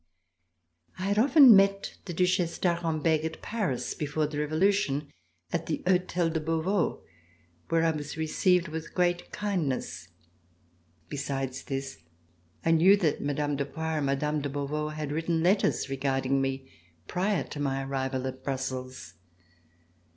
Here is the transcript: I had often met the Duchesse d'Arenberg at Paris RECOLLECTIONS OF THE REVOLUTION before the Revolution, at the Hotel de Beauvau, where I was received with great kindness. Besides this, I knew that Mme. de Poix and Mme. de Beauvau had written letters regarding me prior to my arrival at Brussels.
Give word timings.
I 0.97 1.03
had 1.03 1.19
often 1.19 1.55
met 1.55 1.97
the 2.05 2.13
Duchesse 2.15 2.57
d'Arenberg 2.57 3.23
at 3.23 3.39
Paris 3.43 3.93
RECOLLECTIONS 3.93 4.23
OF 4.25 4.31
THE 4.31 4.37
REVOLUTION 4.39 4.95
before 4.95 5.05
the 5.05 5.09
Revolution, 5.13 5.13
at 5.53 5.65
the 5.67 5.83
Hotel 5.87 6.29
de 6.31 6.39
Beauvau, 6.39 7.03
where 7.69 7.83
I 7.83 7.91
was 7.91 8.17
received 8.17 8.67
with 8.67 8.95
great 8.95 9.31
kindness. 9.31 10.07
Besides 11.07 11.65
this, 11.65 11.99
I 12.65 12.71
knew 12.71 12.97
that 12.97 13.21
Mme. 13.21 13.55
de 13.57 13.65
Poix 13.65 13.99
and 13.99 14.07
Mme. 14.07 14.39
de 14.41 14.49
Beauvau 14.49 14.87
had 14.89 15.11
written 15.11 15.43
letters 15.43 15.87
regarding 15.87 16.41
me 16.41 16.67
prior 17.07 17.43
to 17.43 17.59
my 17.59 17.83
arrival 17.83 18.25
at 18.25 18.43
Brussels. 18.43 19.13